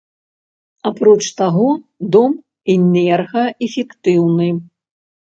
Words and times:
Апроч 0.89 1.17
таго, 1.41 1.67
дом 2.15 2.31
энергаэфектыўны. 2.75 4.49